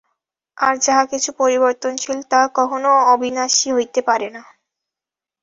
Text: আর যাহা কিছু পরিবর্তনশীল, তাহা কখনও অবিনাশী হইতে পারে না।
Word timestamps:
আর 0.57 0.73
যাহা 0.77 1.03
কিছু 1.05 1.29
পরিবর্তনশীল, 1.37 2.19
তাহা 2.31 2.47
কখনও 2.59 2.93
অবিনাশী 3.13 3.69
হইতে 3.71 3.99
পারে 4.01 4.27
না। 4.29 4.43